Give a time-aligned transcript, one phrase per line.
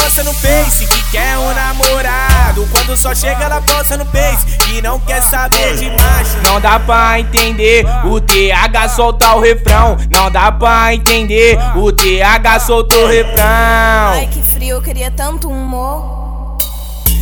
[0.00, 2.66] posta no Face que quer um namorado.
[2.72, 6.38] Quando só chega, ela posta no Face que não quer saber de macho.
[6.42, 9.98] Não dá pra entender o TH soltar o refrão.
[10.10, 14.12] Não dá pra entender o TH soltou o refrão.
[14.12, 16.20] Ai que frio, eu queria tanto humor.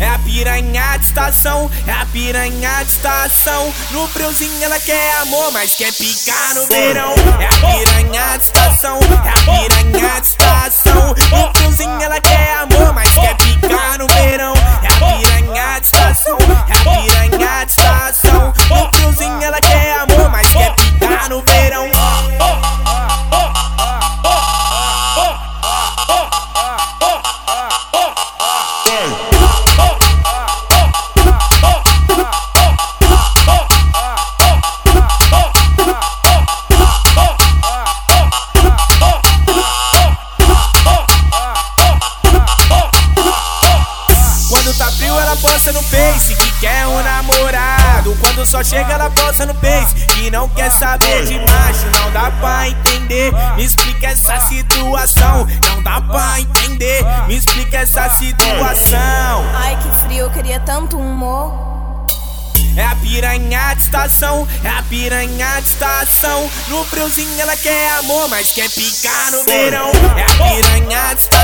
[0.00, 3.72] É a piranha de estação, é a piranha de estação.
[3.90, 7.14] No friozinho ela quer amor, mas quer picar no verão.
[7.38, 11.14] É a piranha de estação, é a piranha de estação.
[11.30, 12.31] No friozinho ela quer
[45.32, 48.14] ela posta no Face que quer um namorado.
[48.20, 51.86] Quando só chega, ela posta no Face que não quer saber de macho.
[52.00, 55.46] Não dá pra entender, me explica essa situação.
[55.68, 59.44] Não dá pra entender, me explica essa situação.
[59.54, 61.72] Ai que frio, eu queria tanto um humor.
[62.74, 66.50] É a piranha de estação, é a piranha de estação.
[66.68, 69.90] No friozinho ela quer amor, mas quer picar no verão.
[70.16, 71.41] É a piranha de estação,